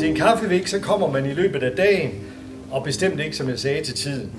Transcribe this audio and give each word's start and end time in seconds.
Til 0.00 0.08
en 0.08 0.14
kaffevæk, 0.14 0.66
så 0.66 0.80
kommer 0.80 1.10
man 1.10 1.26
i 1.26 1.34
løbet 1.34 1.62
af 1.62 1.76
dagen, 1.76 2.10
og 2.70 2.84
bestemt 2.84 3.20
ikke, 3.20 3.36
som 3.36 3.48
jeg 3.48 3.58
sagde, 3.58 3.84
til 3.84 3.94
tiden. 3.94 4.32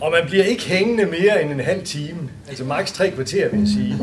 Og 0.00 0.10
man 0.10 0.20
bliver 0.26 0.44
ikke 0.44 0.62
hængende 0.62 1.06
mere 1.06 1.42
end 1.42 1.50
en 1.50 1.60
halv 1.60 1.82
time. 1.84 2.18
Altså 2.48 2.64
maks 2.64 2.92
tre 2.92 3.10
kvarter, 3.10 3.48
vil 3.48 3.60
jeg 3.60 3.68
sige. 3.68 3.94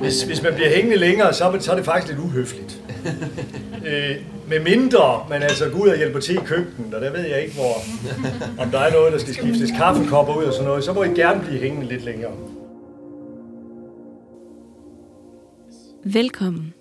Hvis, 0.00 0.22
hvis 0.22 0.42
man 0.42 0.54
bliver 0.54 0.68
hængende 0.68 0.96
længere, 0.96 1.32
så 1.32 1.44
er, 1.44 1.52
det, 1.52 1.62
så 1.62 1.72
er 1.72 1.76
det 1.76 1.84
faktisk 1.84 2.12
lidt 2.12 2.24
uhøfligt. 2.24 2.82
Øh, 3.86 4.16
med 4.48 4.60
mindre 4.60 5.26
man 5.30 5.42
altså 5.42 5.68
går 5.68 5.78
ud 5.78 5.88
og 5.88 5.96
hjælper 5.96 6.20
til 6.20 6.34
i 6.34 6.40
køkkenet, 6.44 6.94
og 6.94 7.00
der 7.00 7.12
ved 7.12 7.26
jeg 7.26 7.42
ikke, 7.42 7.54
hvor, 7.54 7.74
om 8.62 8.70
der 8.70 8.78
er 8.78 8.92
noget, 8.92 9.12
der 9.12 9.18
skal 9.18 9.34
skiftes 9.34 9.70
kaffekopper 9.70 10.34
ud 10.34 10.44
og 10.44 10.52
sådan 10.52 10.66
noget, 10.66 10.84
så 10.84 10.92
må 10.92 11.02
I 11.02 11.08
gerne 11.08 11.40
blive 11.40 11.60
hængende 11.60 11.88
lidt 11.88 12.04
længere. 12.04 12.32
Velkommen. 16.04 16.74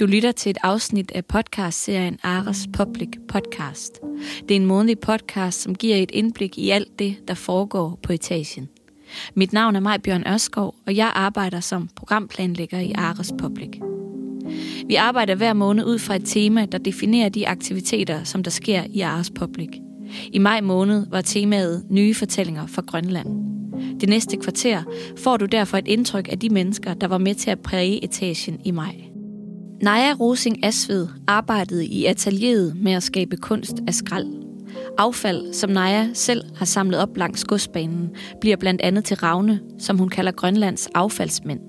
Du 0.00 0.06
lytter 0.06 0.32
til 0.32 0.50
et 0.50 0.58
afsnit 0.62 1.12
af 1.14 1.24
podcastserien 1.24 2.18
Ares 2.22 2.68
Public 2.72 3.08
Podcast. 3.28 4.00
Det 4.48 4.50
er 4.50 4.56
en 4.56 4.66
månedlig 4.66 4.98
podcast, 4.98 5.60
som 5.60 5.74
giver 5.74 5.96
et 5.96 6.10
indblik 6.10 6.58
i 6.58 6.70
alt 6.70 6.98
det, 6.98 7.16
der 7.28 7.34
foregår 7.34 7.98
på 8.02 8.12
etagen. 8.12 8.68
Mit 9.34 9.52
navn 9.52 9.76
er 9.76 9.80
Maj 9.80 9.98
Bjørn 9.98 10.24
Ørskov, 10.26 10.74
og 10.86 10.96
jeg 10.96 11.12
arbejder 11.14 11.60
som 11.60 11.88
programplanlægger 11.96 12.78
i 12.78 12.92
Ares 12.92 13.32
Public. 13.38 13.70
Vi 14.86 14.94
arbejder 14.94 15.34
hver 15.34 15.52
måned 15.52 15.84
ud 15.84 15.98
fra 15.98 16.16
et 16.16 16.24
tema, 16.24 16.66
der 16.66 16.78
definerer 16.78 17.28
de 17.28 17.48
aktiviteter, 17.48 18.24
som 18.24 18.42
der 18.42 18.50
sker 18.50 18.82
i 18.90 19.00
Ares 19.00 19.30
Public. 19.30 19.70
I 20.32 20.38
maj 20.38 20.60
måned 20.60 21.06
var 21.10 21.20
temaet 21.20 21.84
Nye 21.90 22.14
fortællinger 22.14 22.66
fra 22.66 22.82
Grønland. 22.86 23.28
Det 24.00 24.08
næste 24.08 24.36
kvarter 24.36 24.82
får 25.18 25.36
du 25.36 25.44
derfor 25.44 25.76
et 25.76 25.88
indtryk 25.88 26.28
af 26.32 26.38
de 26.38 26.48
mennesker, 26.48 26.94
der 26.94 27.06
var 27.06 27.18
med 27.18 27.34
til 27.34 27.50
at 27.50 27.60
præge 27.60 28.04
etagen 28.04 28.60
i 28.64 28.70
maj. 28.70 29.13
Naja 29.84 30.12
Rosing 30.20 30.64
Asved 30.64 31.08
arbejdede 31.26 31.86
i 31.86 32.04
atelieret 32.04 32.76
med 32.76 32.92
at 32.92 33.02
skabe 33.02 33.36
kunst 33.36 33.74
af 33.88 33.94
skrald. 33.94 34.26
Affald, 34.98 35.52
som 35.52 35.70
Naja 35.70 36.08
selv 36.14 36.42
har 36.56 36.64
samlet 36.64 37.00
op 37.00 37.16
langs 37.16 37.44
godsbanen, 37.44 38.10
bliver 38.40 38.56
blandt 38.56 38.80
andet 38.80 39.04
til 39.04 39.16
Ravne, 39.16 39.60
som 39.78 39.98
hun 39.98 40.08
kalder 40.08 40.32
Grønlands 40.32 40.86
affaldsmænd. 40.94 41.60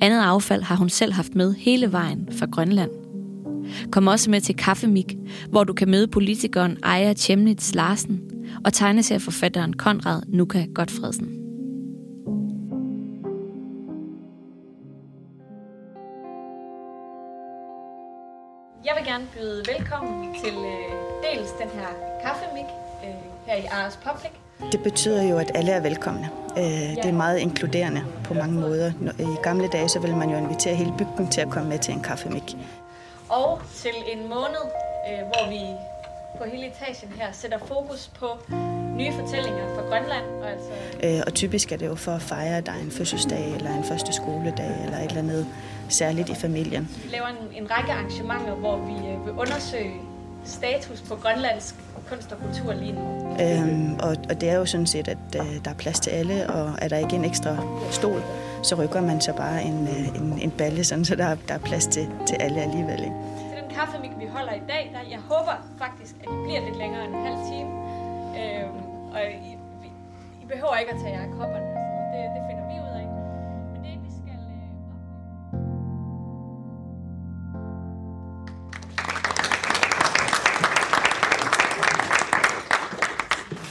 Andet 0.00 0.20
affald 0.22 0.62
har 0.62 0.76
hun 0.76 0.88
selv 0.88 1.12
haft 1.12 1.34
med 1.34 1.54
hele 1.54 1.92
vejen 1.92 2.28
fra 2.38 2.46
Grønland. 2.46 2.90
Kom 3.90 4.06
også 4.06 4.30
med 4.30 4.40
til 4.40 4.56
Kaffemik, 4.56 5.16
hvor 5.50 5.64
du 5.64 5.72
kan 5.72 5.90
møde 5.90 6.08
politikeren 6.08 6.78
Aya 6.82 7.14
Chemnitz 7.14 7.74
Larsen 7.74 8.20
og 8.64 8.72
tegneserieforfatteren 8.72 9.72
Konrad 9.72 10.22
Nuka 10.28 10.64
Godfredsen. 10.74 11.41
Jeg 18.84 18.94
vil 18.96 19.04
gerne 19.06 19.26
byde 19.34 19.64
velkommen 19.76 20.34
til 20.44 20.54
øh, 20.54 20.92
dels 21.22 21.50
den 21.50 21.68
her 21.68 21.86
kaffemik 22.22 22.64
øh, 23.04 23.14
her 23.46 23.56
i 23.56 23.64
Ars 23.64 23.96
Public. 23.96 24.32
Det 24.72 24.82
betyder 24.82 25.22
jo, 25.22 25.38
at 25.38 25.50
alle 25.54 25.72
er 25.72 25.80
velkomne. 25.80 26.30
Øh, 26.58 26.64
det 26.96 27.04
er 27.04 27.12
meget 27.12 27.38
inkluderende 27.38 28.04
på 28.24 28.34
mange 28.34 28.60
måder. 28.60 28.92
I 29.18 29.36
gamle 29.42 29.68
dage 29.68 29.88
så 29.88 29.98
ville 30.00 30.16
man 30.16 30.30
jo 30.30 30.36
invitere 30.36 30.74
hele 30.74 30.94
bygden 30.98 31.30
til 31.30 31.40
at 31.40 31.50
komme 31.50 31.68
med 31.68 31.78
til 31.78 31.94
en 31.94 32.02
kaffemik. 32.02 32.56
Og 33.28 33.60
til 33.74 33.94
en 34.12 34.28
måned, 34.28 34.64
øh, 35.10 35.18
hvor 35.18 35.50
vi 35.50 35.60
på 36.38 36.44
hele 36.44 36.66
etagen 36.66 37.12
her 37.20 37.32
sætter 37.32 37.58
fokus 37.58 38.10
på 38.18 38.26
nye 38.96 39.12
fortællinger 39.12 39.74
fra 39.74 39.82
Grønland. 39.82 40.24
Og, 40.42 40.50
altså... 40.50 40.70
øh, 41.02 41.22
og 41.26 41.34
typisk 41.34 41.72
er 41.72 41.76
det 41.76 41.86
jo 41.86 41.94
for 41.94 42.12
at 42.12 42.22
fejre, 42.22 42.56
at 42.56 42.66
der 42.66 42.72
er 42.72 42.80
en 42.80 42.90
fødselsdag 42.90 43.54
eller 43.56 43.76
en 43.76 43.84
første 43.84 44.12
skoledag 44.12 44.74
eller 44.84 44.98
et 44.98 45.04
eller 45.04 45.18
andet 45.18 45.46
særligt 45.88 46.28
i 46.28 46.34
familien. 46.34 46.88
Vi 47.04 47.10
laver 47.12 47.26
en, 47.26 47.62
en 47.62 47.70
række 47.70 47.92
arrangementer, 47.92 48.54
hvor 48.54 48.76
vi 48.76 49.08
øh, 49.08 49.26
vil 49.26 49.32
undersøge 49.32 49.92
status 50.44 51.00
på 51.00 51.14
grønlandsk 51.16 51.74
kunst 52.08 52.32
og 52.32 52.38
kultur 52.38 52.72
lige 52.72 52.92
nu. 52.92 53.36
Øhm, 53.40 53.94
og, 53.94 54.16
og 54.30 54.40
det 54.40 54.48
er 54.48 54.54
jo 54.54 54.66
sådan 54.66 54.86
set, 54.86 55.08
at 55.08 55.18
øh, 55.36 55.64
der 55.64 55.70
er 55.70 55.74
plads 55.74 56.00
til 56.00 56.10
alle, 56.10 56.50
og 56.50 56.74
er 56.78 56.88
der 56.88 56.96
ikke 56.96 57.16
en 57.16 57.24
ekstra 57.24 57.56
stol, 57.90 58.22
så 58.62 58.74
rykker 58.74 59.00
man 59.00 59.20
så 59.20 59.32
bare 59.32 59.62
en, 59.62 59.88
øh, 59.88 60.08
en, 60.16 60.38
en 60.42 60.50
balle, 60.50 60.84
sådan, 60.84 61.04
så 61.04 61.16
der, 61.16 61.36
der 61.48 61.54
er 61.54 61.58
plads 61.58 61.86
til, 61.86 62.08
til 62.26 62.36
alle 62.40 62.62
alligevel. 62.62 63.00
Ikke? 63.00 63.16
Til 63.38 63.62
den 63.62 63.74
kaffemik, 63.76 64.10
vi 64.18 64.26
holder 64.26 64.52
i 64.52 64.62
dag, 64.68 64.90
der, 64.94 65.10
jeg 65.10 65.18
håber 65.18 65.56
faktisk, 65.78 66.14
at 66.20 66.26
I 66.26 66.36
bliver 66.44 66.60
lidt 66.64 66.78
længere 66.78 67.04
end 67.04 67.14
en 67.14 67.26
halv 67.26 67.38
time. 67.52 67.81
Øhm, 68.40 69.12
og 69.12 69.20
I, 69.48 69.58
I 70.42 70.44
behøver 70.48 70.76
ikke 70.76 70.92
at 70.92 70.98
tage 71.00 71.12
jer 71.12 71.22
af 71.22 71.30
kopperne. 71.38 71.66
Det, 72.12 72.20
det 72.34 72.42
finder 72.48 72.64
vi 72.70 72.74
ud 72.84 72.92
af. 73.00 73.06
Men 73.72 73.80
det, 73.84 73.92
vi 74.04 74.10
skal 74.18 74.38
øh, 74.52 74.68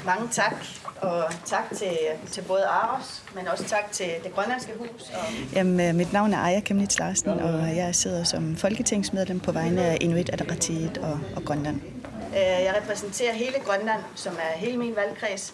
Mange 0.06 0.28
tak, 0.32 0.56
og 1.02 1.24
tak 1.46 1.64
til, 1.76 1.98
til 2.28 2.42
både 2.42 2.66
Aros, 2.66 3.24
men 3.36 3.48
også 3.48 3.64
tak 3.64 3.92
til 3.92 4.08
det 4.24 4.34
grønlandske 4.36 4.72
hus. 4.80 5.10
Og... 5.10 5.54
Jamen, 5.54 5.98
mit 5.98 6.14
navn 6.14 6.34
er 6.34 6.38
Aya 6.38 6.60
Kemnitz 6.60 7.00
Larsen, 7.00 7.30
og 7.30 7.76
jeg 7.76 7.96
sidder 7.96 8.24
som 8.24 8.56
folketingsmedlem 8.56 9.40
på 9.40 9.52
vegne 9.52 9.82
af 9.82 9.98
Inuit 10.02 10.30
Ataqatigiit 10.30 10.98
og, 10.98 11.20
og 11.36 11.44
Grønland. 11.46 11.82
Øh, 12.32 12.64
jeg 12.64 12.76
repræsenterer 12.82 13.34
hele 13.34 13.60
Grønland, 13.66 14.02
som 14.16 14.34
er 14.34 14.58
hele 14.58 14.78
min 14.78 14.96
valgkreds, 14.96 15.54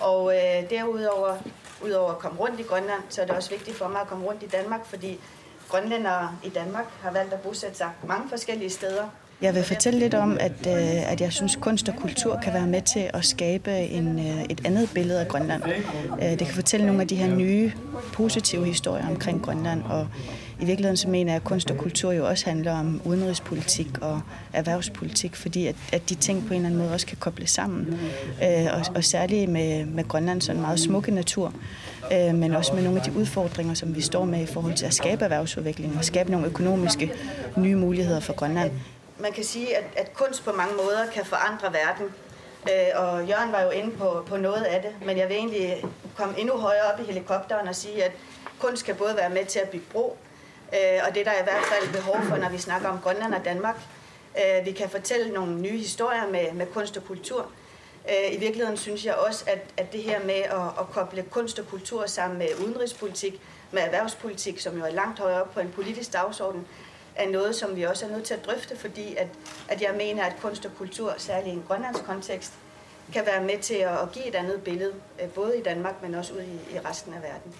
og 0.00 0.36
øh, 0.36 0.70
derudover 0.70 1.36
udover 1.84 2.12
at 2.12 2.18
komme 2.18 2.40
rundt 2.40 2.60
i 2.60 2.62
Grønland, 2.62 3.02
så 3.08 3.22
er 3.22 3.26
det 3.26 3.36
også 3.36 3.50
vigtigt 3.50 3.76
for 3.76 3.88
mig 3.88 4.00
at 4.00 4.06
komme 4.06 4.26
rundt 4.26 4.42
i 4.42 4.46
Danmark, 4.46 4.86
fordi 4.86 5.20
grønlændere 5.68 6.38
i 6.44 6.48
Danmark 6.48 6.86
har 7.02 7.10
valgt 7.10 7.32
at 7.32 7.40
bosætte 7.40 7.76
sig 7.76 7.90
mange 8.06 8.28
forskellige 8.28 8.70
steder. 8.70 9.08
Jeg 9.42 9.54
vil 9.54 9.62
fortælle 9.62 9.98
lidt 9.98 10.14
om, 10.14 10.36
at, 10.40 10.66
øh, 10.66 11.12
at 11.12 11.20
jeg 11.20 11.32
synes, 11.32 11.56
kunst 11.56 11.88
og 11.88 11.94
kultur 11.96 12.38
kan 12.42 12.52
være 12.54 12.66
med 12.66 12.82
til 12.82 13.10
at 13.14 13.24
skabe 13.24 13.78
en, 13.78 14.18
øh, 14.18 14.44
et 14.50 14.60
andet 14.64 14.90
billede 14.94 15.20
af 15.20 15.28
Grønland. 15.28 15.62
Øh, 16.22 16.30
det 16.30 16.38
kan 16.38 16.54
fortælle 16.54 16.86
nogle 16.86 17.00
af 17.00 17.08
de 17.08 17.16
her 17.16 17.34
nye, 17.34 17.72
positive 18.12 18.66
historier 18.66 19.08
omkring 19.08 19.42
Grønland, 19.42 19.82
og 19.82 20.06
i 20.60 20.64
virkeligheden 20.64 20.96
så 20.96 21.08
mener 21.08 21.32
jeg, 21.32 21.36
at 21.36 21.44
kunst 21.44 21.70
og 21.70 21.76
kultur 21.76 22.12
jo 22.12 22.28
også 22.28 22.46
handler 22.46 22.72
om 22.72 23.00
udenrigspolitik 23.04 23.88
og 24.00 24.20
erhvervspolitik, 24.52 25.36
fordi 25.36 25.66
at, 25.66 25.76
at 25.92 26.10
de 26.10 26.14
ting 26.14 26.46
på 26.46 26.54
en 26.54 26.54
eller 26.54 26.66
anden 26.66 26.80
måde 26.80 26.92
også 26.92 27.06
kan 27.06 27.16
kobles 27.20 27.50
sammen. 27.50 27.98
Og, 28.72 28.82
og 28.94 29.04
særligt 29.04 29.50
med, 29.50 29.86
med 29.86 30.08
Grønlands 30.08 30.44
sådan 30.44 30.60
meget 30.60 30.80
smukke 30.80 31.10
natur, 31.10 31.52
men 32.10 32.54
også 32.54 32.74
med 32.74 32.82
nogle 32.82 32.98
af 33.00 33.04
de 33.04 33.18
udfordringer, 33.18 33.74
som 33.74 33.96
vi 33.96 34.00
står 34.00 34.24
med 34.24 34.42
i 34.42 34.46
forhold 34.46 34.74
til 34.74 34.86
at 34.86 34.94
skabe 34.94 35.24
erhvervsudvikling 35.24 35.96
og 35.98 36.04
skabe 36.04 36.30
nogle 36.30 36.46
økonomiske 36.46 37.10
nye 37.56 37.76
muligheder 37.76 38.20
for 38.20 38.32
Grønland 38.32 38.70
man 39.18 39.32
kan 39.32 39.44
sige, 39.44 39.76
at, 39.76 39.84
at 39.96 40.14
kunst 40.14 40.44
på 40.44 40.52
mange 40.52 40.74
måder 40.74 41.10
kan 41.14 41.24
forandre 41.24 41.72
verden. 41.72 42.14
Øh, 42.70 43.02
og 43.02 43.26
Jørgen 43.26 43.52
var 43.52 43.62
jo 43.62 43.70
inde 43.70 43.96
på, 43.96 44.24
på 44.26 44.36
noget 44.36 44.62
af 44.62 44.82
det, 44.82 45.06
men 45.06 45.18
jeg 45.18 45.28
vil 45.28 45.36
egentlig 45.36 45.84
komme 46.16 46.38
endnu 46.38 46.56
højere 46.56 46.92
op 46.92 47.00
i 47.00 47.02
helikopteren 47.02 47.68
og 47.68 47.74
sige, 47.74 48.04
at 48.04 48.12
kunst 48.58 48.84
kan 48.84 48.96
både 48.96 49.16
være 49.16 49.30
med 49.30 49.44
til 49.44 49.58
at 49.58 49.68
bygge 49.68 49.86
bro, 49.92 50.16
øh, 50.72 51.00
og 51.08 51.14
det 51.14 51.26
der 51.26 51.32
er 51.32 51.40
i 51.40 51.44
hvert 51.44 51.64
fald 51.64 51.92
behov 51.92 52.16
for, 52.22 52.36
når 52.36 52.48
vi 52.48 52.58
snakker 52.58 52.88
om 52.88 52.98
Grønland 53.02 53.34
og 53.34 53.44
Danmark. 53.44 53.76
Øh, 54.38 54.66
vi 54.66 54.72
kan 54.72 54.88
fortælle 54.90 55.32
nogle 55.32 55.60
nye 55.60 55.78
historier 55.78 56.26
med, 56.26 56.52
med 56.52 56.66
kunst 56.66 56.96
og 56.96 57.04
kultur. 57.04 57.46
Øh, 58.08 58.34
I 58.34 58.38
virkeligheden 58.38 58.76
synes 58.76 59.04
jeg 59.04 59.14
også, 59.14 59.44
at, 59.46 59.58
at 59.76 59.92
det 59.92 60.02
her 60.02 60.24
med 60.24 60.34
at, 60.34 60.80
at 60.80 60.90
koble 60.92 61.22
kunst 61.30 61.58
og 61.58 61.66
kultur 61.68 62.06
sammen 62.06 62.38
med 62.38 62.48
udenrigspolitik, 62.64 63.40
med 63.72 63.82
erhvervspolitik, 63.82 64.60
som 64.60 64.78
jo 64.78 64.84
er 64.84 64.90
langt 64.90 65.18
højere 65.18 65.40
op 65.40 65.54
på 65.54 65.60
en 65.60 65.72
politisk 65.74 66.12
dagsorden, 66.12 66.66
er 67.16 67.30
noget, 67.30 67.54
som 67.54 67.76
vi 67.76 67.82
også 67.82 68.06
er 68.06 68.10
nødt 68.10 68.24
til 68.24 68.34
at 68.34 68.46
drøfte, 68.46 68.76
fordi 68.76 69.14
at, 69.16 69.28
at 69.68 69.82
jeg 69.82 69.94
mener, 69.96 70.24
at 70.24 70.36
kunst 70.40 70.66
og 70.66 70.70
kultur, 70.78 71.14
særligt 71.18 71.54
i 71.54 71.56
en 71.56 71.64
grønlandsk 71.68 72.04
kontekst, 72.04 72.52
kan 73.12 73.22
være 73.26 73.44
med 73.44 73.58
til 73.58 73.74
at, 73.74 73.98
at 73.98 74.12
give 74.12 74.28
et 74.28 74.34
andet 74.34 74.62
billede, 74.62 74.94
øh, 75.22 75.28
både 75.28 75.58
i 75.58 75.62
Danmark, 75.62 76.02
men 76.02 76.14
også 76.14 76.34
ud 76.34 76.40
i, 76.40 76.74
i 76.74 76.78
resten 76.78 77.14
af 77.14 77.22
verden. 77.22 77.54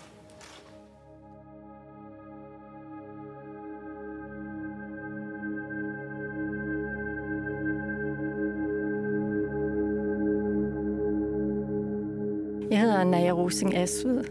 Jeg 12.71 12.80
hedder 12.80 13.04
Naja 13.04 13.30
Rosing 13.30 13.77
Asud. 13.77 14.24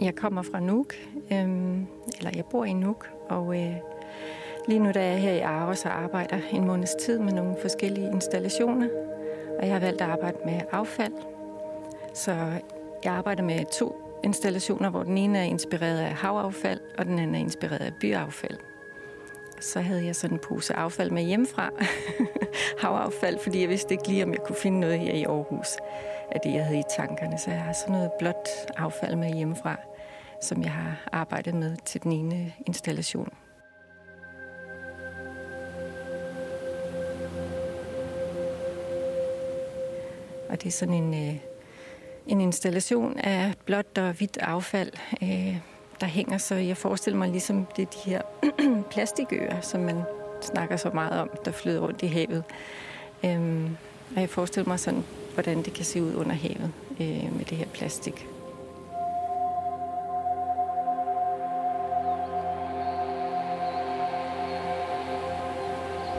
Jeg 0.00 0.14
kommer 0.14 0.42
fra 0.42 0.60
Nuuk, 0.60 0.94
øhm, 1.32 1.86
eller 2.18 2.30
jeg 2.34 2.44
bor 2.50 2.64
i 2.64 2.72
Nuuk, 2.72 3.08
og 3.28 3.60
øh, 3.60 3.76
Lige 4.68 4.78
nu 4.78 4.90
der 4.90 5.00
er 5.00 5.10
jeg 5.10 5.20
her 5.20 5.32
i 5.32 5.38
Aarhus 5.38 5.84
og 5.84 6.02
arbejder 6.02 6.38
en 6.50 6.66
måneds 6.66 6.94
tid 6.94 7.18
med 7.18 7.32
nogle 7.32 7.56
forskellige 7.60 8.10
installationer. 8.10 8.88
Og 9.58 9.66
jeg 9.66 9.74
har 9.74 9.80
valgt 9.80 10.00
at 10.00 10.08
arbejde 10.08 10.38
med 10.44 10.60
affald. 10.72 11.12
Så 12.14 12.32
jeg 13.04 13.12
arbejder 13.12 13.42
med 13.42 13.64
to 13.72 13.96
installationer, 14.24 14.90
hvor 14.90 15.02
den 15.02 15.18
ene 15.18 15.38
er 15.38 15.42
inspireret 15.42 15.98
af 15.98 16.12
havaffald, 16.12 16.80
og 16.98 17.04
den 17.04 17.18
anden 17.18 17.34
er 17.34 17.38
inspireret 17.38 17.86
af 17.86 17.92
byaffald. 18.00 18.58
Så 19.60 19.80
havde 19.80 20.06
jeg 20.06 20.16
sådan 20.16 20.36
en 20.36 20.40
pose 20.48 20.74
affald 20.74 21.10
med 21.10 21.22
hjemmefra. 21.22 21.70
havaffald, 22.82 23.38
fordi 23.38 23.60
jeg 23.60 23.68
vidste 23.68 23.94
ikke 23.94 24.08
lige, 24.08 24.24
om 24.24 24.32
jeg 24.32 24.40
kunne 24.46 24.56
finde 24.56 24.80
noget 24.80 24.98
her 24.98 25.12
i 25.12 25.22
Aarhus 25.22 25.68
af 26.30 26.40
det, 26.40 26.54
jeg 26.54 26.64
havde 26.64 26.78
i 26.78 26.84
tankerne. 26.96 27.38
Så 27.38 27.50
jeg 27.50 27.60
har 27.60 27.72
sådan 27.72 27.92
noget 27.92 28.10
blåt 28.18 28.48
affald 28.76 29.16
med 29.16 29.34
hjemmefra, 29.34 29.76
som 30.40 30.62
jeg 30.62 30.72
har 30.72 31.08
arbejdet 31.12 31.54
med 31.54 31.76
til 31.84 32.02
den 32.02 32.12
ene 32.12 32.52
installation. 32.66 33.28
Og 40.52 40.62
det 40.62 40.68
er 40.68 40.72
sådan 40.72 40.94
en, 40.94 41.14
øh, 41.14 41.36
en 42.26 42.40
installation 42.40 43.18
af 43.18 43.54
blåt 43.64 43.98
og 43.98 44.12
hvidt 44.12 44.38
affald, 44.40 44.92
øh, 45.22 45.56
der 46.00 46.06
hænger. 46.06 46.38
Så 46.38 46.54
jeg 46.54 46.76
forestiller 46.76 47.18
mig 47.18 47.28
ligesom, 47.28 47.66
det 47.76 47.82
er 47.82 47.86
de 47.86 48.10
her 48.10 48.22
plastikøer, 48.92 49.60
som 49.60 49.80
man 49.80 50.02
snakker 50.40 50.76
så 50.76 50.90
meget 50.90 51.20
om, 51.20 51.30
der 51.44 51.52
flyder 51.52 51.80
rundt 51.80 52.02
i 52.02 52.06
havet. 52.06 52.44
Øh, 53.24 53.70
og 54.14 54.20
jeg 54.20 54.30
forestiller 54.30 54.68
mig 54.68 54.80
sådan, 54.80 55.04
hvordan 55.34 55.62
det 55.62 55.72
kan 55.72 55.84
se 55.84 56.02
ud 56.02 56.14
under 56.14 56.34
havet 56.34 56.72
øh, 57.00 57.36
med 57.36 57.44
det 57.44 57.58
her 57.58 57.66
plastik. 57.66 58.26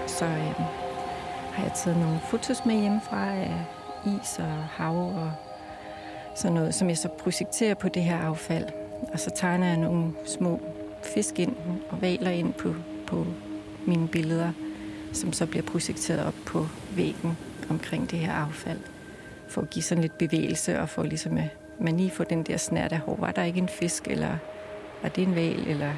Så 0.08 0.26
øh, 0.26 0.56
har 1.54 1.64
jeg 1.64 1.72
taget 1.76 2.00
nogle 2.00 2.20
fotos 2.30 2.66
med 2.66 2.82
hjemmefra 2.82 3.32
af 3.36 3.66
is 4.06 4.40
og 4.40 4.64
hav 4.72 4.96
og 4.96 5.32
sådan 6.36 6.54
noget, 6.54 6.76
som 6.76 6.90
jeg 6.90 6.98
så 6.98 7.08
projekterer 7.08 7.74
på 7.74 7.90
det 7.90 8.04
her 8.04 8.18
affald. 8.18 8.66
Og 9.14 9.20
så 9.20 9.32
tegner 9.36 9.68
jeg 9.68 9.78
nogle 9.78 10.12
små 10.26 10.62
fisk 11.04 11.40
ind 11.40 11.56
og 11.90 12.02
valer 12.02 12.32
ind 12.32 12.54
på, 12.54 12.76
på 13.08 13.26
mine 13.86 14.08
billeder, 14.08 14.52
som 15.14 15.34
så 15.34 15.46
bliver 15.46 15.64
projekteret 15.64 16.26
op 16.26 16.36
på 16.46 16.68
væggen 16.96 17.38
omkring 17.70 18.12
det 18.12 18.20
her 18.20 18.34
affald. 18.34 18.80
For 19.48 19.62
at 19.62 19.70
give 19.70 19.84
sådan 19.84 20.02
lidt 20.02 20.18
bevægelse 20.18 20.80
og 20.80 20.90
for 20.90 21.04
ligesom 21.04 21.38
øh, 21.38 21.44
at 21.44 21.84
man 21.84 21.98
lige 21.98 22.12
får 22.12 22.24
den 22.24 22.44
der 22.44 22.58
snært 22.58 22.92
af, 22.92 23.00
hår. 23.00 23.16
var 23.20 23.32
der 23.32 23.44
ikke 23.44 23.60
en 23.60 23.70
fisk, 23.70 24.08
eller 24.08 24.38
var 25.02 25.10
det 25.10 25.24
en 25.24 25.36
val, 25.36 25.68
eller 25.68 25.92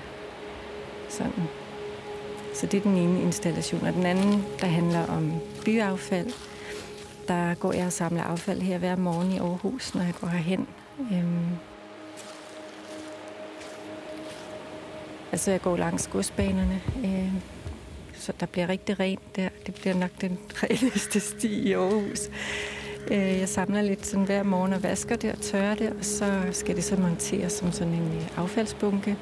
sådan. 1.09 1.43
Så 2.53 2.65
det 2.65 2.77
er 2.77 2.81
den 2.81 2.97
ene 2.97 3.21
installation. 3.21 3.87
Og 3.87 3.93
den 3.93 4.05
anden, 4.05 4.45
der 4.61 4.67
handler 4.67 5.07
om 5.07 5.33
byaffald, 5.65 6.31
der 7.27 7.53
går 7.53 7.73
jeg 7.73 7.85
og 7.85 7.93
samler 7.93 8.23
affald 8.23 8.61
her 8.61 8.77
hver 8.77 8.95
morgen 8.95 9.31
i 9.31 9.37
Aarhus, 9.37 9.95
når 9.95 10.03
jeg 10.03 10.13
går 10.21 10.27
herhen. 10.27 10.67
Øhm, 10.99 11.49
altså, 15.31 15.51
jeg 15.51 15.61
går 15.61 15.77
langs 15.77 16.07
godsbanerne, 16.07 16.81
øh, 17.05 17.33
så 18.13 18.33
der 18.39 18.45
bliver 18.45 18.69
rigtig 18.69 18.99
rent 18.99 19.35
der. 19.35 19.49
Det 19.65 19.73
bliver 19.75 19.95
nok 19.95 20.11
den 20.21 20.39
reneste 20.63 21.19
sti 21.19 21.61
i 21.61 21.73
Aarhus. 21.73 22.29
Øh, 23.11 23.39
jeg 23.39 23.49
samler 23.49 23.81
lidt 23.81 24.05
sådan 24.05 24.25
hver 24.25 24.43
morgen 24.43 24.73
og 24.73 24.83
vasker 24.83 25.15
det 25.15 25.31
og 25.31 25.41
tørrer 25.41 25.75
det, 25.75 25.89
og 25.89 26.05
så 26.05 26.41
skal 26.51 26.75
det 26.75 26.83
så 26.83 26.95
monteres 26.95 27.53
som 27.53 27.71
sådan 27.71 27.93
en 27.93 28.17
øh, 28.17 28.37
affaldsbunke. 28.37 29.17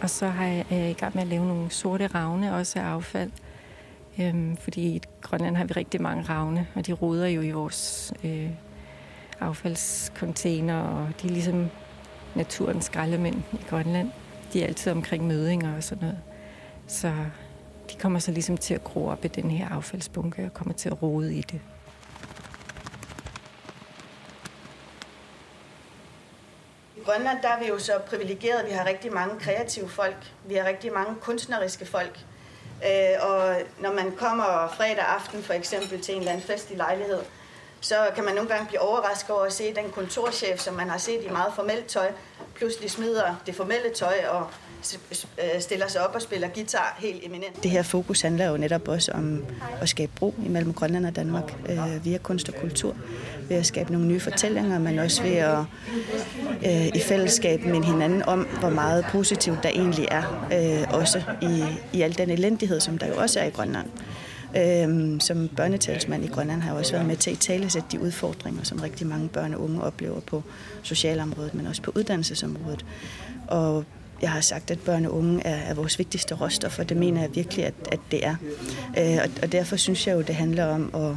Og 0.00 0.10
så 0.10 0.26
har 0.26 0.46
jeg, 0.46 0.66
er 0.70 0.76
jeg 0.76 0.90
i 0.90 0.92
gang 0.92 1.14
med 1.14 1.22
at 1.22 1.28
lave 1.28 1.46
nogle 1.46 1.70
sorte 1.70 2.06
ravne, 2.06 2.54
også 2.54 2.78
af 2.78 2.82
affald. 2.82 3.30
Øhm, 4.18 4.56
fordi 4.56 4.80
i 4.80 5.02
Grønland 5.20 5.56
har 5.56 5.64
vi 5.64 5.72
rigtig 5.72 6.02
mange 6.02 6.22
ravne, 6.22 6.66
og 6.74 6.86
de 6.86 6.92
roder 6.92 7.26
jo 7.26 7.40
i 7.40 7.50
vores 7.50 8.12
øh, 8.24 8.50
affaldscontainer, 9.40 10.82
og 10.82 11.08
de 11.22 11.28
er 11.28 11.32
ligesom 11.32 11.70
naturens 12.34 12.84
skraldemænd 12.84 13.42
i 13.52 13.60
Grønland. 13.68 14.10
De 14.52 14.62
er 14.62 14.66
altid 14.66 14.92
omkring 14.92 15.26
mødinger 15.26 15.76
og 15.76 15.82
sådan 15.82 16.02
noget. 16.02 16.18
Så 16.86 17.12
de 17.90 17.98
kommer 17.98 18.18
så 18.18 18.30
ligesom 18.30 18.56
til 18.56 18.74
at 18.74 18.84
gro 18.84 19.06
op 19.06 19.24
i 19.24 19.28
den 19.28 19.50
her 19.50 19.68
affaldsbunke 19.68 20.44
og 20.44 20.54
kommer 20.54 20.74
til 20.74 20.88
at 20.88 21.02
rode 21.02 21.34
i 21.34 21.40
det. 21.40 21.60
I 26.96 27.00
Grønland 27.04 27.38
der 27.42 27.48
er 27.48 27.60
vi 27.60 27.68
jo 27.68 27.78
så 27.78 27.92
privilegeret. 28.06 28.66
Vi 28.66 28.72
har 28.72 28.86
rigtig 28.86 29.12
mange 29.12 29.40
kreative 29.40 29.88
folk. 29.88 30.32
Vi 30.44 30.54
har 30.54 30.64
rigtig 30.64 30.92
mange 30.92 31.14
kunstneriske 31.20 31.86
folk. 31.86 32.26
Øh, 32.86 33.30
og 33.30 33.56
når 33.80 33.92
man 33.92 34.12
kommer 34.16 34.72
fredag 34.76 35.04
aften 35.16 35.42
for 35.42 35.52
eksempel 35.52 36.00
til 36.00 36.14
en 36.14 36.20
eller 36.20 36.32
anden 36.32 36.46
festlig 36.46 36.78
lejlighed, 36.78 37.18
så 37.80 37.94
kan 38.14 38.24
man 38.24 38.34
nogle 38.34 38.50
gange 38.50 38.66
blive 38.66 38.80
overrasket 38.80 39.30
over 39.30 39.44
at 39.44 39.52
se 39.52 39.74
den 39.74 39.90
kontorchef, 39.92 40.60
som 40.60 40.74
man 40.74 40.88
har 40.88 40.98
set 40.98 41.20
i 41.24 41.28
meget 41.28 41.52
formelt 41.54 41.86
tøj, 41.86 42.12
pludselig 42.54 42.90
smider 42.90 43.42
det 43.46 43.54
formelle 43.54 43.90
tøj 43.94 44.14
og 44.30 44.46
øh, 45.38 45.60
stiller 45.60 45.88
sig 45.88 46.08
op 46.08 46.14
og 46.14 46.22
spiller 46.22 46.48
guitar 46.48 46.96
helt 46.98 47.26
eminent. 47.26 47.62
Det 47.62 47.70
her 47.70 47.82
fokus 47.82 48.20
handler 48.20 48.48
jo 48.48 48.56
netop 48.56 48.88
også 48.88 49.12
om 49.12 49.44
at 49.80 49.88
skabe 49.88 50.12
bro 50.16 50.34
imellem 50.46 50.74
Grønland 50.74 51.06
og 51.06 51.16
Danmark 51.16 51.54
øh, 51.68 52.04
via 52.04 52.18
kunst 52.18 52.48
og 52.48 52.54
kultur. 52.54 52.96
Ved 53.48 53.56
at 53.56 53.66
skabe 53.66 53.92
nogle 53.92 54.06
nye 54.06 54.20
fortællinger, 54.20 54.78
men 54.78 54.98
også 54.98 55.22
ved 55.22 55.36
at 55.36 55.58
øh, 56.66 56.86
i 56.86 57.00
fællesskab 57.00 57.64
med 57.64 57.84
hinanden 57.84 58.22
om, 58.22 58.46
hvor 58.60 58.70
meget 58.70 59.04
positivt 59.10 59.62
der 59.62 59.68
egentlig 59.68 60.08
er, 60.10 60.48
øh, 60.52 60.98
også 60.98 61.22
i, 61.42 61.64
i 61.92 62.02
al 62.02 62.18
den 62.18 62.30
elendighed, 62.30 62.80
som 62.80 62.98
der 62.98 63.06
jo 63.06 63.14
også 63.16 63.40
er 63.40 63.44
i 63.44 63.50
Grønland. 63.50 63.86
Øhm, 64.56 65.20
som 65.20 65.48
børnetalsmand 65.56 66.24
i 66.24 66.28
Grønland 66.28 66.62
har 66.62 66.70
jeg 66.70 66.78
også 66.78 66.92
været 66.92 67.06
med 67.06 67.16
til 67.16 67.30
at 67.30 67.38
tale 67.38 67.70
sætte 67.70 67.88
de 67.92 68.00
udfordringer, 68.00 68.62
som 68.62 68.80
rigtig 68.80 69.06
mange 69.06 69.28
børn 69.28 69.54
og 69.54 69.60
unge 69.60 69.82
oplever 69.82 70.20
på 70.20 70.42
socialområdet, 70.82 71.54
men 71.54 71.66
også 71.66 71.82
på 71.82 71.92
uddannelsesområdet. 71.94 72.84
Og 73.48 73.84
jeg 74.22 74.30
har 74.30 74.40
sagt, 74.40 74.70
at 74.70 74.80
børn 74.80 75.04
og 75.04 75.14
unge 75.14 75.46
er, 75.46 75.56
er 75.56 75.74
vores 75.74 75.98
vigtigste 75.98 76.34
råstof, 76.34 76.78
og 76.78 76.88
det 76.88 76.96
mener 76.96 77.20
jeg 77.20 77.34
virkelig, 77.34 77.64
at, 77.64 77.74
at 77.92 78.00
det 78.10 78.26
er. 78.26 78.34
Øh, 78.98 79.18
og, 79.24 79.30
og 79.42 79.52
derfor 79.52 79.76
synes 79.76 80.06
jeg 80.06 80.14
jo, 80.14 80.20
det 80.20 80.34
handler 80.34 80.64
om 80.64 80.90
at 80.94 81.16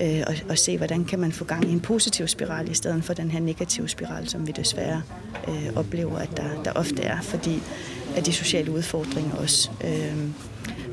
øh, 0.00 0.22
og, 0.26 0.34
og 0.48 0.58
se, 0.58 0.76
hvordan 0.76 1.04
kan 1.04 1.18
man 1.18 1.32
få 1.32 1.44
gang 1.44 1.64
i 1.64 1.72
en 1.72 1.80
positiv 1.80 2.28
spiral, 2.28 2.70
i 2.70 2.74
stedet 2.74 3.04
for 3.04 3.14
den 3.14 3.30
her 3.30 3.40
negative 3.40 3.88
spiral, 3.88 4.28
som 4.28 4.46
vi 4.46 4.52
desværre 4.52 5.02
øh, 5.48 5.70
oplever, 5.76 6.18
at 6.18 6.36
der, 6.36 6.62
der 6.62 6.72
ofte 6.72 7.02
er, 7.02 7.20
fordi 7.20 7.62
at 8.16 8.26
de 8.26 8.32
sociale 8.32 8.72
udfordringer 8.72 9.34
også 9.34 9.70
øh, 9.84 10.28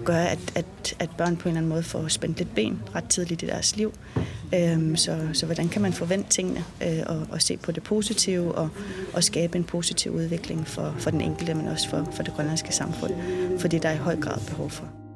gør, 0.06 0.18
at, 0.18 0.40
at, 0.56 0.96
at 1.00 1.10
børn 1.18 1.38
på 1.38 1.44
en 1.44 1.48
eller 1.50 1.58
anden 1.58 1.70
måde 1.70 1.84
får 1.84 2.08
spændt 2.08 2.38
lidt 2.38 2.56
ben 2.56 2.80
ret 2.96 3.10
tidligt 3.10 3.44
i 3.44 3.46
deres 3.46 3.78
liv. 3.78 3.94
Øhm, 4.56 4.96
så, 4.96 5.28
så 5.34 5.46
hvordan 5.46 5.70
kan 5.70 5.82
man 5.82 5.94
forvente 5.94 6.30
tingene 6.30 6.64
øh, 6.84 7.04
og, 7.06 7.28
og 7.32 7.42
se 7.42 7.58
på 7.58 7.72
det 7.72 7.84
positive 7.84 8.56
og, 8.56 8.70
og 9.14 9.24
skabe 9.24 9.58
en 9.58 9.64
positiv 9.64 10.12
udvikling 10.12 10.68
for, 10.68 10.96
for 10.98 11.10
den 11.10 11.22
enkelte, 11.22 11.54
men 11.54 11.68
også 11.68 11.90
for, 11.90 12.10
for 12.14 12.24
det 12.24 12.34
grønlandske 12.34 12.74
samfund, 12.74 13.14
fordi 13.60 13.78
der 13.78 13.90
er 13.90 13.94
i 13.94 13.98
høj 13.98 14.16
grad 14.16 14.40
behov 14.48 14.70
for. 14.70 15.07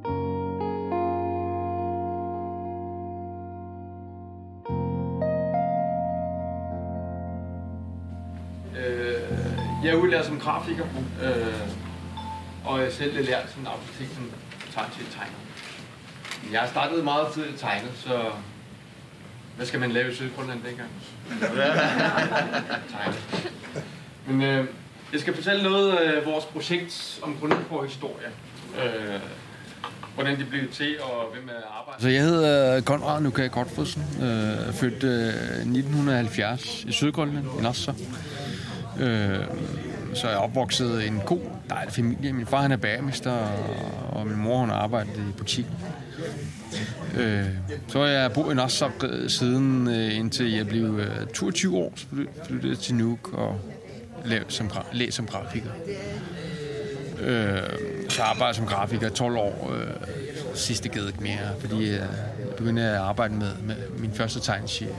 Jeg 9.84 9.92
er 9.92 9.96
udlært 9.96 10.26
som 10.26 10.40
grafiker, 10.40 10.86
øh, 11.24 11.70
og 12.66 12.82
jeg 12.82 12.92
selv 12.92 13.18
er 13.18 13.22
lært 13.22 13.52
som 13.54 13.68
arkitekt 13.68 14.16
som 14.16 14.32
tegn 14.74 14.92
til 14.98 15.06
tegner. 15.06 15.42
Jeg 16.52 16.70
startede 16.72 17.04
meget 17.04 17.28
tidligt 17.34 17.54
at 17.54 17.60
tegne, 17.60 17.88
så 17.96 18.22
hvad 19.56 19.66
skal 19.66 19.80
man 19.80 19.92
lave 19.92 20.12
i 20.12 20.16
Sydgrønland 20.16 20.60
dengang? 20.64 20.90
tegne. 22.92 23.16
Men 24.28 24.42
øh, 24.42 24.68
jeg 25.14 25.20
skal 25.20 25.36
fortælle 25.36 25.64
noget 25.64 25.94
af 25.94 26.26
vores 26.26 26.46
projekt 26.46 27.20
om 27.24 27.38
Grønland 27.40 27.88
historie. 27.88 28.28
Øh, 28.84 29.20
hvordan 30.16 30.40
det 30.40 30.50
blev 30.50 30.72
til, 30.72 30.96
og 31.02 31.34
hvem 31.34 31.50
er 31.50 31.80
arbejder. 31.80 32.02
Så 32.02 32.10
jeg 32.10 32.24
hedder 32.24 32.76
øh, 32.76 32.82
Konrad 32.82 33.22
Nuka 33.22 33.48
Kortfridsen, 33.48 34.04
øh, 34.22 34.74
født 34.74 35.04
øh, 35.04 35.28
1970 35.28 36.84
i 36.84 36.92
Sydgrønland, 36.92 37.46
i 37.60 37.62
Nassau. 37.62 37.96
Øh, 39.00 39.46
så 40.14 40.28
er 40.28 40.32
jeg 40.32 40.40
opvokset 40.40 41.04
i 41.04 41.08
en 41.08 41.22
god, 41.26 41.40
dejlig 41.70 41.94
familie. 41.94 42.34
Min 42.34 42.46
far 42.46 42.62
han 42.62 42.72
er 42.72 42.78
bagermester, 42.78 43.38
og 44.12 44.28
min 44.28 44.38
mor 44.38 44.58
hun 44.58 44.70
har 44.70 44.76
arbejdet 44.76 45.18
i 45.18 45.32
butik. 45.38 45.66
Øh, 47.18 47.46
så 47.88 48.00
har 48.00 48.08
jeg 48.08 48.32
boet 48.32 48.52
i 48.52 48.56
Nassau 48.56 48.90
siden 49.28 49.88
øh, 49.88 50.18
indtil 50.18 50.54
jeg 50.54 50.68
blev 50.68 51.00
øh, 51.00 51.28
22 51.28 51.78
år, 51.78 51.94
så 51.96 52.06
flyttede 52.48 52.76
til 52.76 52.96
Nuuk 52.96 53.34
og 53.34 53.60
lav, 54.26 54.44
som, 54.48 54.72
læs 54.92 55.14
som 55.14 55.28
grafiker. 55.28 55.72
Øh, 57.20 57.60
så 58.10 58.22
arbejdede 58.22 58.58
som 58.58 58.66
grafiker 58.66 59.10
12 59.10 59.38
år. 59.38 59.74
Øh, 59.76 59.88
sidste 60.56 60.90
gad 60.90 61.08
ikke 61.08 61.24
mere, 61.24 61.60
fordi 61.60 61.90
øh, 61.90 61.94
jeg 61.94 62.08
begyndte 62.58 62.82
at 62.82 62.96
arbejde 62.96 63.34
med, 63.34 63.56
med 63.64 63.76
min 63.98 64.14
første 64.14 64.40
tegnserie. 64.40 64.96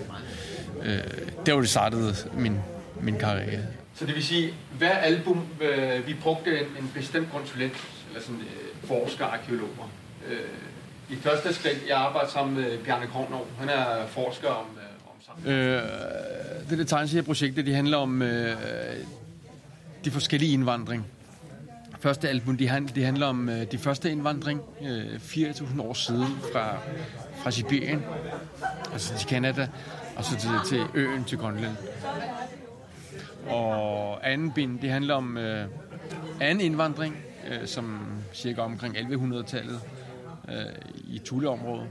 Øh, 0.82 0.99
der 1.46 1.52
var 1.52 1.61
det 1.61 1.70
startede 1.70 2.14
min, 2.38 2.58
min 3.00 3.16
karriere. 3.18 3.62
Så 3.94 4.06
det 4.06 4.14
vil 4.14 4.25
sige, 4.25 4.54
hver 4.78 4.96
album, 4.96 5.46
øh, 5.61 6.06
vi 6.06 6.14
brugte 6.14 6.61
en, 6.61 6.66
en 6.80 6.90
bestemt 6.94 7.32
konsulent, 7.32 7.75
eller 8.08 8.22
sådan 8.22 8.40
øh, 8.40 8.88
forsker, 8.88 9.25
arkeologer. 9.25 9.90
Øh, 10.28 10.38
I 11.11 11.16
første 11.16 11.54
skridt, 11.54 11.78
jeg 11.88 11.96
arbejder 11.96 12.28
sammen 12.28 12.54
med 12.54 12.78
Bjarne 12.78 13.06
Kornov. 13.06 13.46
Han 13.58 13.68
er 13.68 14.06
forsker 14.06 14.49
om, 14.49 14.66
øh, 14.76 15.46
om 15.46 15.50
øh, 15.50 15.82
Det 16.70 16.78
der 16.78 16.84
projekt, 17.22 17.56
det 17.56 17.75
handler 17.75 17.96
om 17.96 18.22
øh, 18.22 18.56
de 20.04 20.11
forskellige 20.11 20.52
indvandring. 20.52 21.06
Første 22.00 22.28
album, 22.28 22.56
det, 22.56 22.68
hand, 22.68 22.88
det 22.88 23.04
handler 23.04 23.26
om 23.26 23.49
øh, 23.49 23.72
de 23.72 23.78
første 23.78 24.11
indvandring, 24.11 24.61
øh, 24.82 25.14
4.000 25.14 25.82
år 25.82 25.94
siden 25.94 26.26
fra, 26.52 26.78
fra 27.42 27.50
Sibirien, 27.50 28.02
altså 28.92 29.18
til 29.18 29.28
Kanada, 29.28 29.68
og 30.16 30.25
så 30.25 30.37
til, 30.37 30.50
til 30.68 30.87
øen, 30.94 31.25
til 31.25 31.38
Grønland. 31.38 31.76
Og 33.49 34.30
anden 34.32 34.52
bind, 34.52 34.78
det 34.78 34.90
handler 34.90 35.14
om 35.14 35.37
øh, 35.37 35.66
anden 36.40 36.64
indvandring, 36.64 37.16
øh, 37.50 37.66
som 37.66 38.00
cirka 38.32 38.61
omkring 38.61 38.96
1100-tallet 38.96 39.80
øh, 40.49 40.54
i 41.08 41.18
Thule-området 41.25 41.87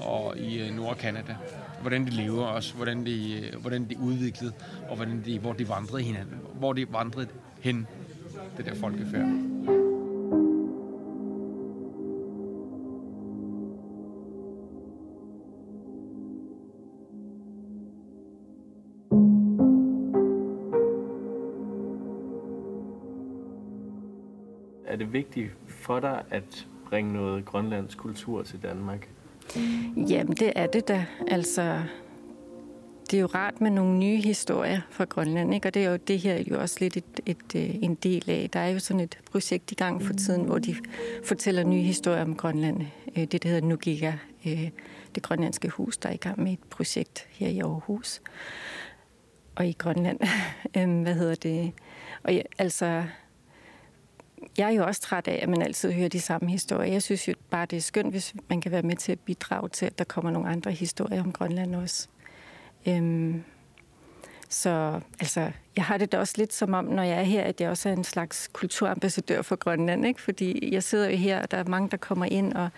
og 0.00 0.38
i 0.38 0.60
øh, 0.62 0.76
Nord-Kanada. 0.76 1.36
hvordan 1.80 2.06
de 2.06 2.10
lever 2.10 2.44
også, 2.44 2.74
hvordan 2.74 3.06
de, 3.06 3.40
øh, 3.40 3.60
hvordan 3.60 3.84
de 3.90 3.98
udviklede, 3.98 4.52
og 4.88 4.96
hvordan 4.96 5.22
de, 5.26 5.38
hvor 5.38 5.52
de 5.52 5.68
vandrede 5.68 6.02
hinanden, 6.02 6.40
hvor 6.54 6.72
de 6.72 6.92
vandrede 6.92 7.28
hen, 7.60 7.86
det 8.56 8.66
der 8.66 8.74
folkefærd. 8.74 9.85
Vigtigt 25.16 25.50
for 25.66 26.00
dig 26.00 26.24
at 26.30 26.66
bringe 26.88 27.12
noget 27.12 27.44
grønlandsk 27.44 27.98
kultur 27.98 28.42
til 28.42 28.62
Danmark? 28.62 29.08
Jamen, 29.96 30.32
det 30.32 30.52
er 30.56 30.66
det 30.66 30.88
da. 30.88 31.06
Altså, 31.28 31.82
det 33.10 33.16
er 33.16 33.20
jo 33.20 33.26
rart 33.26 33.60
med 33.60 33.70
nogle 33.70 33.98
nye 33.98 34.16
historier 34.16 34.80
fra 34.90 35.04
Grønland, 35.04 35.54
ikke? 35.54 35.68
og 35.68 35.74
det 35.74 35.84
er 35.84 35.90
jo 35.90 35.96
det 35.96 36.18
her 36.18 36.42
jo 36.50 36.60
også 36.60 36.76
lidt 36.80 36.96
et, 36.96 37.20
et, 37.26 37.36
et, 37.54 37.84
en 37.84 37.94
del 37.94 38.30
af. 38.30 38.50
Der 38.52 38.60
er 38.60 38.68
jo 38.68 38.78
sådan 38.78 39.00
et 39.00 39.18
projekt 39.30 39.72
i 39.72 39.74
gang 39.74 40.02
for 40.02 40.12
tiden, 40.12 40.44
hvor 40.44 40.58
de 40.58 40.76
fortæller 41.24 41.64
nye 41.64 41.82
historier 41.82 42.22
om 42.22 42.36
Grønland. 42.36 42.80
Øh, 43.16 43.24
det, 43.24 43.42
der 43.42 43.48
hedder 43.48 43.68
Nugiga, 43.68 44.12
øh, 44.46 44.70
det 45.14 45.22
grønlandske 45.22 45.68
hus, 45.68 45.96
der 45.96 46.08
er 46.08 46.14
i 46.14 46.16
gang 46.16 46.42
med 46.42 46.52
et 46.52 46.64
projekt 46.70 47.26
her 47.30 47.48
i 47.48 47.58
Aarhus 47.58 48.20
og 49.54 49.66
i 49.66 49.72
Grønland. 49.72 50.18
Øhm, 50.76 51.02
hvad 51.02 51.14
hedder 51.14 51.34
det? 51.34 51.72
Og 52.22 52.34
ja, 52.34 52.42
altså, 52.58 53.04
jeg 54.58 54.66
er 54.66 54.70
jo 54.70 54.86
også 54.86 55.00
træt 55.00 55.28
af, 55.28 55.38
at 55.42 55.48
man 55.48 55.62
altid 55.62 55.92
hører 55.92 56.08
de 56.08 56.20
samme 56.20 56.50
historier. 56.50 56.92
Jeg 56.92 57.02
synes 57.02 57.28
jo 57.28 57.34
bare, 57.50 57.66
det 57.66 57.76
er 57.76 57.80
skønt, 57.80 58.10
hvis 58.10 58.34
man 58.48 58.60
kan 58.60 58.72
være 58.72 58.82
med 58.82 58.96
til 58.96 59.12
at 59.12 59.20
bidrage 59.20 59.68
til, 59.68 59.86
at 59.86 59.98
der 59.98 60.04
kommer 60.04 60.30
nogle 60.30 60.48
andre 60.48 60.70
historier 60.70 61.22
om 61.22 61.32
Grønland 61.32 61.74
også. 61.74 62.08
Øhm, 62.88 63.44
så 64.48 65.00
altså, 65.20 65.50
jeg 65.76 65.84
har 65.84 65.98
det 65.98 66.12
da 66.12 66.18
også 66.18 66.34
lidt 66.36 66.52
som 66.52 66.74
om, 66.74 66.84
når 66.84 67.02
jeg 67.02 67.18
er 67.18 67.22
her, 67.22 67.42
at 67.42 67.60
jeg 67.60 67.70
også 67.70 67.88
er 67.88 67.92
en 67.92 68.04
slags 68.04 68.50
kulturambassadør 68.52 69.42
for 69.42 69.56
Grønland. 69.56 70.06
Ikke? 70.06 70.22
Fordi 70.22 70.74
jeg 70.74 70.82
sidder 70.82 71.10
jo 71.10 71.16
her, 71.16 71.42
og 71.42 71.50
der 71.50 71.56
er 71.56 71.64
mange, 71.64 71.88
der 71.90 71.96
kommer 71.96 72.26
ind, 72.26 72.52
og, 72.52 72.68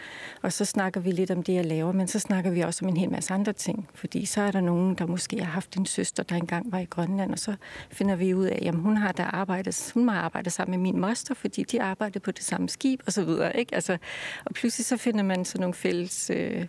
og 0.42 0.52
så 0.52 0.64
snakker 0.64 1.00
vi 1.00 1.10
lidt 1.10 1.30
om 1.30 1.42
det, 1.42 1.54
jeg 1.54 1.64
laver, 1.66 1.92
men 1.92 2.08
så 2.08 2.18
snakker 2.18 2.50
vi 2.50 2.60
også 2.60 2.84
om 2.84 2.88
en 2.88 2.96
hel 2.96 3.10
masse 3.10 3.34
andre 3.34 3.52
ting. 3.52 3.88
Fordi 3.94 4.24
så 4.24 4.40
er 4.40 4.50
der 4.50 4.60
nogen, 4.60 4.94
der 4.94 5.06
måske 5.06 5.38
har 5.38 5.52
haft 5.52 5.76
en 5.76 5.86
søster, 5.86 6.22
der 6.22 6.36
engang 6.36 6.72
var 6.72 6.78
i 6.78 6.84
Grønland, 6.84 7.32
og 7.32 7.38
så 7.38 7.54
finder 7.90 8.16
vi 8.16 8.34
ud 8.34 8.46
af, 8.46 8.62
at 8.66 8.74
hun 8.74 8.96
har 8.96 9.12
der 9.12 9.24
arbejdet, 9.24 9.90
hun 9.94 10.08
har 10.08 10.20
arbejdet 10.20 10.52
sammen 10.52 10.80
med 10.80 10.92
min 10.92 11.00
moster, 11.00 11.34
fordi 11.34 11.62
de 11.62 11.82
arbejdede 11.82 12.20
på 12.20 12.30
det 12.30 12.44
samme 12.44 12.68
skib, 12.68 13.00
og 13.06 13.12
så 13.12 13.24
videre. 13.24 13.56
Ikke? 13.56 13.74
Altså, 13.74 13.98
og 14.44 14.54
pludselig 14.54 14.86
så 14.86 14.96
finder 14.96 15.22
man 15.22 15.44
sådan 15.44 15.60
nogle 15.60 15.74
fælles... 15.74 16.30
Øh, 16.30 16.66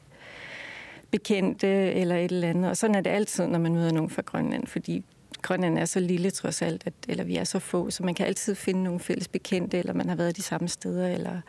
bekendte 1.11 1.67
eller 1.93 2.15
et 2.15 2.31
eller 2.31 2.49
andet. 2.49 2.69
Og 2.69 2.77
sådan 2.77 2.95
er 2.95 3.01
det 3.01 3.09
altid, 3.09 3.47
når 3.47 3.59
man 3.59 3.73
møder 3.73 3.91
nogen 3.91 4.09
fra 4.09 4.21
Grønland, 4.21 4.67
fordi 4.67 5.03
Grønland 5.41 5.79
er 5.79 5.85
så 5.85 5.99
lille 5.99 6.31
trods 6.31 6.61
alt, 6.61 6.83
at, 6.85 6.93
eller 7.07 7.23
vi 7.23 7.35
er 7.35 7.43
så 7.43 7.59
få, 7.59 7.89
så 7.89 8.03
man 8.03 8.15
kan 8.15 8.25
altid 8.25 8.55
finde 8.55 8.83
nogle 8.83 8.99
fælles 8.99 9.27
bekendte, 9.27 9.77
eller 9.77 9.93
man 9.93 10.09
har 10.09 10.15
været 10.15 10.37
de 10.37 10.41
samme 10.41 10.67
steder, 10.67 11.07
eller 11.07 11.41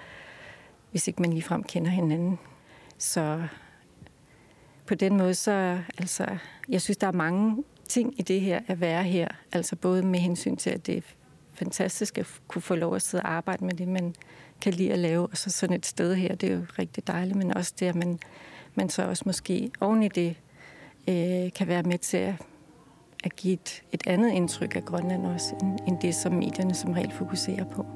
hvis 0.91 1.09
ikke 1.09 1.23
man 1.23 1.33
ligefrem 1.33 1.63
kender 1.63 1.91
hinanden. 1.91 2.39
Så 2.99 3.43
på 4.87 4.95
den 4.95 5.17
måde, 5.17 5.35
så 5.35 5.79
altså, 5.99 6.27
jeg 6.69 6.83
synes, 6.83 6.97
der 6.97 7.07
er 7.07 7.13
mange 7.13 7.65
ting 7.89 8.15
i 8.19 8.23
det 8.23 8.41
her 8.41 8.61
at 8.67 8.81
være 8.81 9.03
her. 9.03 9.29
Altså 9.53 9.77
både 9.77 10.03
med 10.03 10.19
hensyn 10.19 10.57
til, 10.57 10.71
at 10.71 10.87
det 10.87 10.97
er 10.97 11.03
fantastisk 11.53 12.19
at 12.19 12.27
kunne 12.49 12.63
få 12.63 12.75
lov 12.75 12.95
at 12.95 13.03
sidde 13.03 13.23
og 13.23 13.33
arbejde 13.33 13.65
med 13.65 13.75
det, 13.75 13.89
man 13.89 14.15
kan 14.61 14.73
lide 14.73 14.93
at 14.93 14.99
lave. 14.99 15.27
Og 15.27 15.37
så 15.37 15.51
sådan 15.51 15.77
et 15.77 15.87
sted 15.87 16.15
her, 16.15 16.35
det 16.35 16.51
er 16.51 16.55
jo 16.55 16.67
rigtig 16.79 17.07
dejligt, 17.07 17.37
men 17.37 17.57
også 17.57 17.73
det, 17.81 17.87
at 17.87 17.95
man 17.95 18.19
men 18.75 18.89
så 18.89 19.03
også 19.09 19.23
måske 19.27 19.71
oven 19.81 20.03
i 20.03 20.09
det 20.09 20.37
øh, 21.09 21.53
kan 21.53 21.67
være 21.67 21.83
med 21.83 21.99
til 21.99 22.17
at, 22.17 22.35
at 23.25 23.37
give 23.37 23.53
et, 23.53 23.83
et 23.93 24.07
andet 24.07 24.33
indtryk 24.33 24.77
af 24.77 24.85
Grønland 24.85 25.27
også, 25.27 25.55
end, 25.63 25.79
end 25.89 26.01
det, 26.01 26.15
som 26.15 26.33
medierne 26.33 26.75
som 26.75 26.93
regel 26.93 27.13
fokuserer 27.13 27.65
på. 27.65 27.87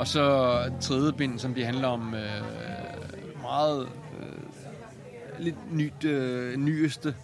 Og 0.00 0.06
så 0.06 0.62
tredje 0.80 1.12
bind, 1.12 1.38
som 1.38 1.54
det 1.54 1.66
handler 1.66 1.88
om 1.88 2.14
øh, 2.14 2.42
meget 3.42 3.88
øh, 4.20 4.26
lidt 5.38 5.72
nyt, 5.72 6.04
øh, 6.04 6.56
nyeste 6.56 7.14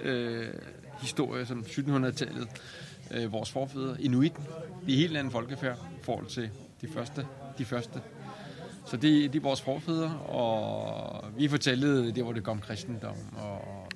øh, 0.00 0.54
historie, 1.00 1.46
som 1.46 1.60
1700-tallet, 1.60 2.48
øh, 3.10 3.32
vores 3.32 3.50
forfædre, 3.50 4.02
Inuit, 4.02 4.32
det 4.86 4.94
er 4.94 4.98
helt 4.98 5.16
anden 5.16 5.30
folkefærd 5.30 5.76
i 5.76 6.04
forhold 6.04 6.26
til 6.26 6.50
de 6.80 6.88
første. 6.88 7.26
De 7.58 7.64
første. 7.64 8.02
Så 8.86 8.96
det, 8.96 9.32
det 9.32 9.38
er 9.38 9.42
vores 9.42 9.60
forfædre, 9.60 10.18
og 10.18 11.24
vi 11.36 11.48
fortalte 11.48 12.12
det, 12.12 12.22
hvor 12.22 12.32
det 12.32 12.44
kom 12.44 12.60
kristendom, 12.60 13.16
og 13.36 13.88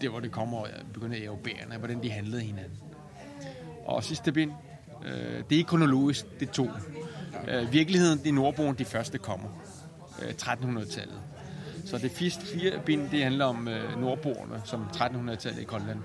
det, 0.00 0.10
hvor 0.10 0.20
det 0.20 0.30
kommer 0.30 0.58
og 0.58 0.68
begynder 0.92 1.26
europæerne, 1.26 1.76
hvordan 1.78 2.02
de 2.02 2.10
handlede 2.10 2.42
hinanden. 2.42 2.78
Og 3.84 4.04
sidste 4.04 4.32
bind, 4.32 4.52
øh, 5.04 5.42
det 5.50 5.60
er 5.60 5.64
kronologisk, 5.64 6.40
det 6.40 6.50
to. 6.50 6.68
Øh, 7.48 7.72
virkeligheden, 7.72 8.18
det 8.18 8.28
er 8.28 8.32
nordboen, 8.32 8.74
de 8.74 8.84
første 8.84 9.18
kommer. 9.18 9.48
Øh, 10.22 10.28
1300-tallet. 10.28 11.20
Så 11.84 11.98
det 11.98 12.10
første 12.10 12.46
fire 12.46 12.72
bind, 12.86 13.10
det 13.10 13.22
handler 13.22 13.44
om 13.44 13.68
øh, 13.68 14.00
nordboerne, 14.00 14.62
som 14.64 14.82
1300-tallet 14.82 15.62
i 15.62 15.64
Grønland. 15.64 15.98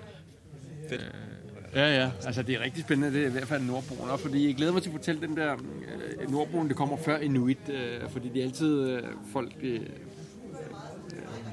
Fedt. 0.89 1.01
Øh, 1.01 1.75
ja, 1.75 1.95
ja. 1.95 2.11
Altså, 2.25 2.41
det 2.41 2.55
er 2.55 2.59
rigtig 2.59 2.83
spændende, 2.83 3.17
det 3.17 3.23
er 3.23 3.27
i 3.27 3.31
hvert 3.31 3.47
fald 3.47 3.63
nordboen. 3.63 4.09
Og 4.09 4.19
fordi 4.19 4.47
jeg 4.47 4.55
glæder 4.55 4.73
mig 4.73 4.81
til 4.81 4.89
at 4.89 4.95
fortælle 4.95 5.21
den 5.21 5.37
der 5.37 5.53
øh, 5.53 6.31
nordboen, 6.31 6.67
det 6.67 6.75
kommer 6.75 6.97
før 6.97 7.17
Inuit. 7.17 7.69
Øh, 7.69 8.09
fordi 8.09 8.29
det 8.29 8.39
er 8.39 8.45
altid 8.45 8.89
øh, 8.89 9.03
folk... 9.31 9.53
Øh, 9.61 9.81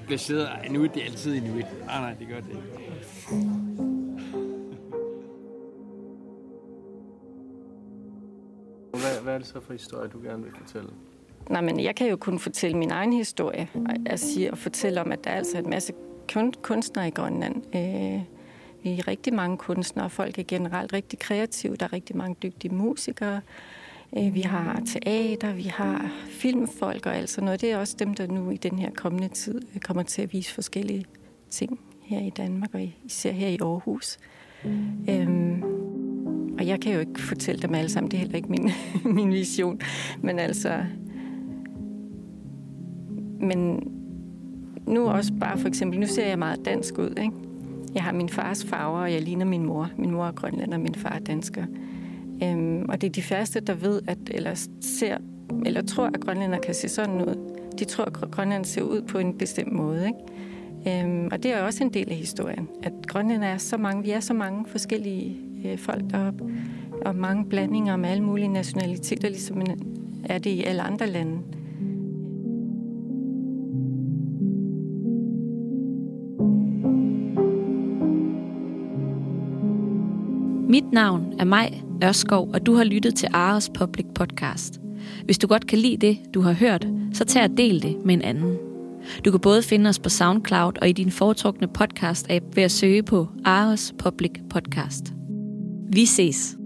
bliver 0.06 0.18
siddet, 0.18 0.48
Inuit, 0.64 0.94
det 0.94 1.02
er 1.02 1.06
altid 1.06 1.34
Inuit. 1.34 1.66
Nej, 1.86 2.00
nej, 2.00 2.14
det 2.14 2.28
gør 2.28 2.40
det 2.40 2.48
ikke. 2.48 2.62
Hvad, 8.90 9.22
hvad 9.22 9.34
er 9.34 9.38
det 9.38 9.46
så 9.46 9.60
for 9.60 9.72
historie, 9.72 10.08
du 10.08 10.20
gerne 10.22 10.42
vil 10.42 10.52
fortælle? 10.58 10.90
Nej, 11.50 11.60
men 11.60 11.80
jeg 11.80 11.94
kan 11.94 12.08
jo 12.08 12.16
kun 12.16 12.38
fortælle 12.38 12.76
min 12.76 12.90
egen 12.90 13.12
historie. 13.12 13.68
Jeg 14.06 14.18
siger 14.18 14.50
og 14.50 14.58
fortælle 14.58 15.00
om, 15.00 15.12
at 15.12 15.24
der 15.24 15.30
altså 15.30 15.56
er 15.56 15.56
altså 15.56 15.58
en 15.58 15.70
masse 15.70 15.92
kunstnere 16.62 17.08
i 17.08 17.10
Grønland. 17.10 17.56
Øh, 17.76 18.22
vi 18.82 18.98
er 18.98 19.08
rigtig 19.08 19.34
mange 19.34 19.56
kunstnere, 19.56 20.10
folk 20.10 20.38
er 20.38 20.42
generelt 20.48 20.92
rigtig 20.92 21.18
kreative. 21.18 21.76
Der 21.76 21.84
er 21.84 21.92
rigtig 21.92 22.16
mange 22.16 22.36
dygtige 22.42 22.74
musikere. 22.74 23.40
Øh, 24.18 24.34
vi 24.34 24.40
har 24.40 24.82
teater, 24.86 25.52
vi 25.52 25.62
har 25.62 26.10
filmfolk 26.28 27.06
og 27.06 27.16
alt 27.16 27.30
sådan 27.30 27.44
noget. 27.44 27.60
Det 27.60 27.70
er 27.70 27.78
også 27.78 27.96
dem, 27.98 28.14
der 28.14 28.26
nu 28.26 28.50
i 28.50 28.56
den 28.56 28.78
her 28.78 28.90
kommende 28.90 29.28
tid 29.28 29.60
øh, 29.74 29.80
kommer 29.80 30.02
til 30.02 30.22
at 30.22 30.32
vise 30.32 30.54
forskellige 30.54 31.04
ting 31.50 31.80
her 32.02 32.20
i 32.20 32.30
Danmark, 32.30 32.74
og 32.74 32.90
især 33.04 33.32
her 33.32 33.48
i 33.48 33.58
Aarhus. 33.60 34.18
Øhm, 35.08 35.62
og 36.58 36.66
jeg 36.66 36.80
kan 36.80 36.92
jo 36.92 37.00
ikke 37.00 37.20
fortælle 37.20 37.62
dem 37.62 37.74
alle 37.74 37.90
sammen, 37.90 38.10
det 38.10 38.16
er 38.16 38.20
heller 38.20 38.36
ikke 38.36 38.48
min, 38.48 38.70
min 39.16 39.32
vision. 39.32 39.80
Men 40.22 40.38
altså, 40.38 40.84
men 43.44 43.92
nu 44.86 45.08
også 45.08 45.32
bare 45.40 45.58
for 45.58 45.68
eksempel, 45.68 46.00
nu 46.00 46.06
ser 46.06 46.26
jeg 46.26 46.38
meget 46.38 46.64
dansk 46.64 46.98
ud, 46.98 47.18
ikke? 47.22 47.32
Jeg 47.94 48.02
har 48.02 48.12
min 48.12 48.28
fars 48.28 48.64
farver, 48.64 48.98
og 48.98 49.12
jeg 49.12 49.22
ligner 49.22 49.44
min 49.44 49.66
mor. 49.66 49.90
Min 49.98 50.10
mor 50.10 50.26
er 50.26 50.32
grønlænder, 50.32 50.78
min 50.78 50.94
far 50.94 51.14
er 51.14 51.18
dansker. 51.18 51.64
Øhm, 52.42 52.84
og 52.88 53.00
det 53.00 53.06
er 53.06 53.12
de 53.12 53.22
første, 53.22 53.60
der 53.60 53.74
ved, 53.74 54.02
at, 54.06 54.18
eller 54.30 54.68
ser, 54.80 55.16
eller 55.66 55.82
tror, 55.82 56.06
at 56.06 56.20
grønlænder 56.20 56.58
kan 56.58 56.74
se 56.74 56.88
sådan 56.88 57.22
ud. 57.22 57.34
De 57.78 57.84
tror, 57.84 58.04
at 58.04 58.12
grønlænder 58.12 58.66
ser 58.66 58.82
ud 58.82 59.02
på 59.02 59.18
en 59.18 59.38
bestemt 59.38 59.72
måde, 59.72 60.06
ikke? 60.06 61.04
Øhm, 61.04 61.28
og 61.32 61.42
det 61.42 61.54
er 61.54 61.62
også 61.62 61.84
en 61.84 61.94
del 61.94 62.10
af 62.10 62.16
historien, 62.16 62.68
at 62.82 62.92
grønlænder 63.06 63.48
er 63.48 63.58
så 63.58 63.76
mange, 63.76 64.02
vi 64.02 64.10
er 64.10 64.20
så 64.20 64.34
mange 64.34 64.64
forskellige 64.66 65.36
øh, 65.64 65.78
folk 65.78 66.02
deroppe, 66.10 66.44
og 67.04 67.16
mange 67.16 67.44
blandinger 67.44 67.96
med 67.96 68.08
alle 68.08 68.24
mulige 68.24 68.48
nationaliteter, 68.48 69.28
ligesom 69.28 69.62
er 70.24 70.38
det 70.38 70.50
i 70.50 70.64
alle 70.64 70.82
andre 70.82 71.06
lande. 71.06 71.38
Mit 80.74 80.92
navn 80.92 81.34
er 81.38 81.44
Maj 81.44 81.80
Ørskov, 82.04 82.50
og 82.54 82.66
du 82.66 82.74
har 82.74 82.84
lyttet 82.84 83.14
til 83.14 83.28
Ares 83.32 83.70
Public 83.74 84.06
Podcast. 84.14 84.80
Hvis 85.24 85.38
du 85.38 85.46
godt 85.46 85.66
kan 85.66 85.78
lide 85.78 86.06
det, 86.06 86.18
du 86.34 86.40
har 86.40 86.52
hørt, 86.52 86.86
så 87.12 87.24
tag 87.24 87.44
og 87.44 87.56
del 87.56 87.82
det 87.82 87.96
med 88.04 88.14
en 88.14 88.22
anden. 88.22 88.56
Du 89.24 89.30
kan 89.30 89.40
både 89.40 89.62
finde 89.62 89.88
os 89.88 89.98
på 89.98 90.08
SoundCloud 90.08 90.72
og 90.82 90.88
i 90.88 90.92
din 90.92 91.10
foretrukne 91.10 91.68
podcast-app 91.78 92.44
ved 92.54 92.62
at 92.62 92.70
søge 92.70 93.02
på 93.02 93.28
Ares 93.44 93.94
Public 93.98 94.32
Podcast. 94.50 95.12
Vi 95.92 96.06
ses! 96.06 96.63